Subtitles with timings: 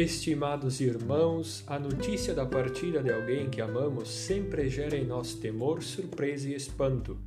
[0.00, 5.82] Estimados irmãos, a notícia da partida de alguém que amamos sempre gera em nós temor,
[5.82, 7.18] surpresa e espanto.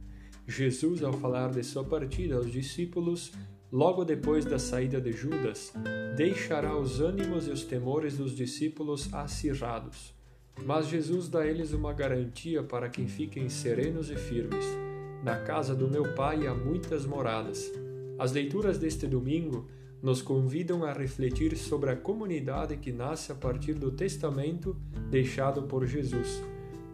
[0.48, 3.32] Jesus, ao falar de sua partida aos discípulos,
[3.72, 5.72] logo depois da saída de Judas,
[6.18, 10.12] deixará os ânimos e os temores dos discípulos acirrados.
[10.66, 14.66] Mas Jesus dá a eles uma garantia para que fiquem serenos e firmes.
[15.24, 17.72] Na casa do meu Pai há muitas moradas.
[18.18, 19.70] As leituras deste domingo
[20.04, 24.76] nos convidam a refletir sobre a comunidade que nasce a partir do testamento
[25.10, 26.44] deixado por Jesus.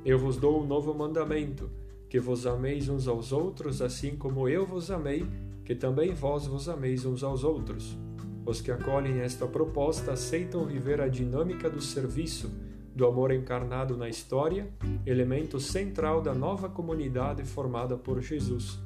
[0.05, 1.71] Eu vos dou um novo mandamento:
[2.07, 5.25] que vos ameis uns aos outros, assim como eu vos amei,
[5.65, 7.97] que também vós vos ameis uns aos outros.
[8.45, 12.51] Os que acolhem esta proposta aceitam viver a dinâmica do serviço,
[12.95, 14.69] do amor encarnado na história,
[15.03, 18.79] elemento central da nova comunidade formada por Jesus.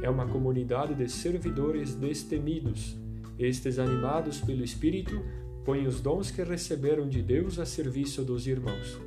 [0.00, 3.02] É uma comunidade de servidores destemidos
[3.38, 5.22] estes, animados pelo Espírito,
[5.64, 8.98] põem os dons que receberam de Deus a serviço dos irmãos.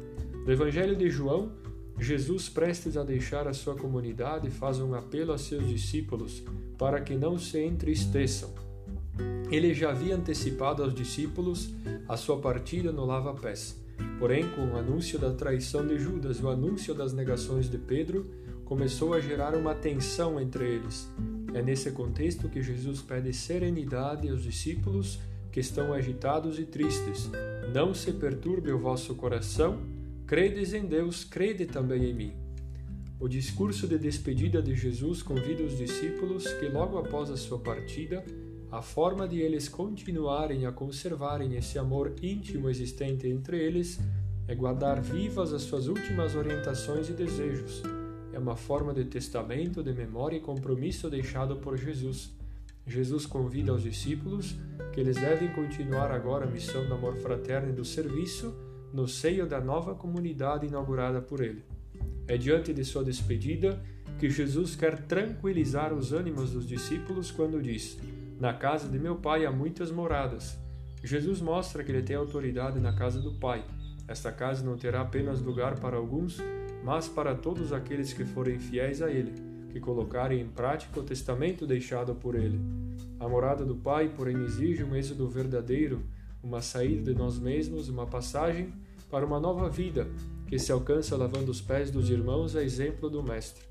[0.46, 1.52] No Evangelho de João,
[2.00, 6.44] Jesus, prestes a deixar a sua comunidade, faz um apelo a seus discípulos
[6.78, 8.54] para que não se entristeçam.
[9.52, 11.70] Ele já havia antecipado aos discípulos
[12.08, 13.82] a sua partida no lava-pés.
[14.20, 18.30] Porém, com o anúncio da traição de Judas e o anúncio das negações de Pedro,
[18.66, 21.10] começou a gerar uma tensão entre eles.
[21.54, 25.20] É nesse contexto que Jesus pede serenidade aos discípulos
[25.52, 27.30] que estão agitados e tristes.
[27.74, 29.80] Não se perturbe o vosso coração,
[30.26, 32.34] credes em Deus, crede também em mim.
[33.20, 38.24] O discurso de despedida de Jesus convida os discípulos que, logo após a sua partida,
[38.72, 44.00] a forma de eles continuarem a conservarem esse amor íntimo existente entre eles
[44.48, 47.82] é guardar vivas as suas últimas orientações e desejos
[48.38, 52.32] é uma forma de testamento, de memória e compromisso deixado por Jesus.
[52.86, 54.56] Jesus convida os discípulos
[54.94, 58.54] que eles devem continuar agora a missão do amor fraterno e do serviço
[58.94, 61.66] no seio da nova comunidade inaugurada por ele.
[62.28, 63.84] É diante de sua despedida
[64.20, 67.98] que Jesus quer tranquilizar os ânimos dos discípulos quando diz:
[68.40, 70.56] Na casa de meu Pai há muitas moradas.
[71.04, 73.66] Jesus mostra que ele tem autoridade na casa do Pai.
[74.08, 76.38] Esta casa não terá apenas lugar para alguns,
[76.88, 79.34] mas para todos aqueles que forem fiéis a Ele,
[79.74, 82.62] que colocarem em prática o testamento deixado por Ele.
[83.20, 86.02] A morada do Pai, porém, exige um êxodo verdadeiro,
[86.42, 88.74] uma saída de nós mesmos, uma passagem
[89.12, 90.08] para uma nova vida,
[90.48, 93.66] que se alcança lavando os pés dos irmãos a exemplo do Mestre.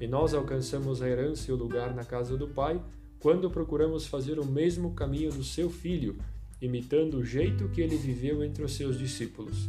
[0.00, 2.80] E nós alcançamos a herança e o lugar na casa do Pai
[3.18, 6.18] quando procuramos fazer o mesmo caminho do seu Filho,
[6.62, 9.68] imitando o jeito que ele viveu entre os seus discípulos.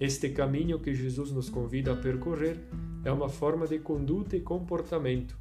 [0.00, 2.58] Este caminho que Jesus nos convida a percorrer
[3.04, 5.36] é uma forma de conduta e comportamento.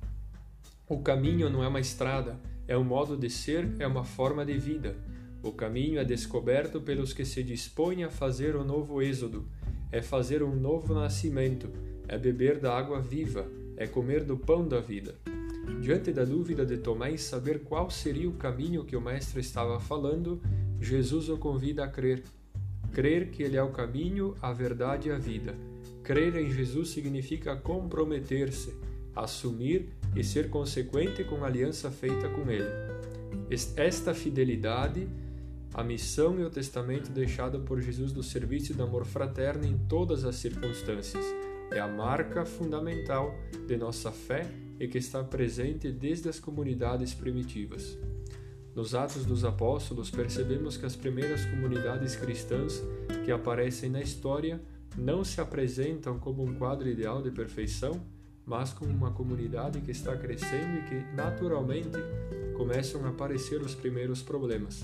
[0.88, 4.56] O caminho não é uma estrada, é um modo de ser, é uma forma de
[4.60, 4.96] vida.
[5.42, 9.48] O caminho é descoberto pelos que se dispõem a fazer o novo êxodo,
[9.92, 11.72] é fazer um novo nascimento,
[12.08, 15.16] é beber da água viva, é comer do pão da vida.
[15.82, 19.80] Diante da dúvida de Tomé em saber qual seria o caminho que o Mestre estava
[19.80, 20.40] falando,
[20.80, 22.24] Jesus o convida a crer
[22.94, 25.56] Crer que Ele é o caminho, a verdade e a vida.
[26.04, 28.74] Crer em Jesus significa comprometer-se,
[29.16, 32.70] assumir e ser consequente com a aliança feita com Ele.
[33.76, 35.08] Esta fidelidade,
[35.74, 40.24] a missão e o testamento deixado por Jesus do serviço do amor fraterno em todas
[40.24, 41.26] as circunstâncias,
[41.72, 44.46] é a marca fundamental de nossa fé
[44.80, 47.98] e que está presente desde as comunidades primitivas.
[48.76, 52.82] Nos Atos dos Apóstolos, percebemos que as primeiras comunidades cristãs
[53.24, 54.60] que aparecem na história
[54.98, 58.02] não se apresentam como um quadro ideal de perfeição,
[58.44, 61.98] mas como uma comunidade que está crescendo e que, naturalmente,
[62.58, 64.84] começam a aparecer os primeiros problemas.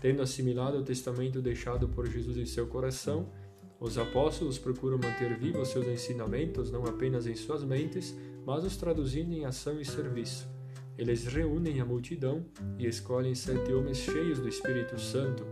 [0.00, 3.28] Tendo assimilado o testamento deixado por Jesus em seu coração,
[3.80, 8.14] os apóstolos procuram manter vivos seus ensinamentos não apenas em suas mentes,
[8.46, 10.55] mas os traduzindo em ação e serviço.
[10.98, 12.46] Eles reúnem a multidão
[12.78, 15.44] e escolhem sete homens cheios do Espírito Santo,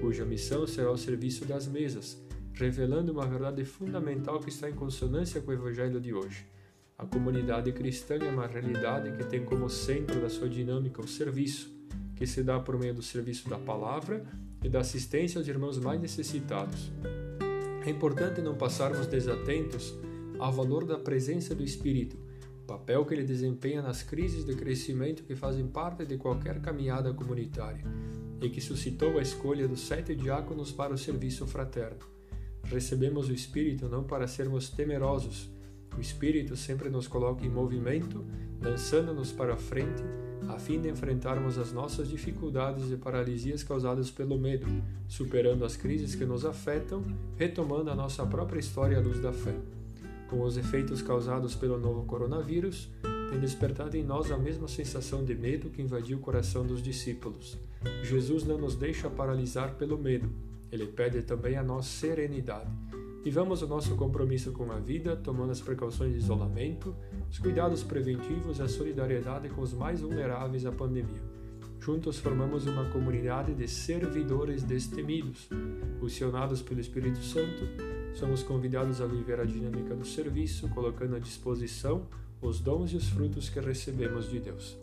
[0.00, 2.22] cuja missão será o serviço das mesas,
[2.54, 6.46] revelando uma verdade fundamental que está em consonância com o Evangelho de hoje.
[6.96, 11.74] A comunidade cristã é uma realidade que tem como centro da sua dinâmica o serviço,
[12.14, 14.24] que se dá por meio do serviço da palavra
[14.62, 16.92] e da assistência aos irmãos mais necessitados.
[17.84, 19.92] É importante não passarmos desatentos
[20.38, 22.16] ao valor da presença do Espírito
[22.66, 27.84] papel que ele desempenha nas crises de crescimento que fazem parte de qualquer caminhada comunitária
[28.40, 32.00] e que suscitou a escolha dos sete diáconos para o serviço fraterno.
[32.64, 35.50] Recebemos o Espírito não para sermos temerosos,
[35.96, 38.24] o Espírito sempre nos coloca em movimento,
[38.60, 40.02] lançando-nos para frente,
[40.48, 44.66] a fim de enfrentarmos as nossas dificuldades e paralisias causadas pelo medo,
[45.06, 47.04] superando as crises que nos afetam,
[47.36, 49.54] retomando a nossa própria história à luz da fé.
[50.32, 52.88] Com os efeitos causados pelo novo coronavírus,
[53.28, 57.58] tem despertado em nós a mesma sensação de medo que invadiu o coração dos discípulos.
[58.02, 60.30] Jesus não nos deixa paralisar pelo medo,
[60.72, 62.70] ele pede também a nós serenidade.
[63.22, 66.96] Vivamos o nosso compromisso com a vida, tomando as precauções de isolamento,
[67.30, 71.20] os cuidados preventivos e a solidariedade com os mais vulneráveis à pandemia.
[71.78, 75.50] Juntos formamos uma comunidade de servidores destemidos.
[76.00, 77.68] Funcionados pelo Espírito Santo,
[78.14, 82.06] somos convidados a viver a dinâmica do serviço, colocando à disposição
[82.40, 84.76] os dons e os frutos que recebemos de Deus.